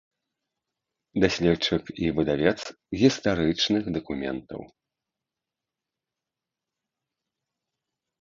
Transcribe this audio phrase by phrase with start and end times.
[1.23, 2.55] Даследчык і выдавец
[3.01, 4.65] гістарычных дакументаў.